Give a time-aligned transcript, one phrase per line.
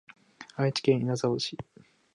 [0.55, 1.55] 愛知県稲沢市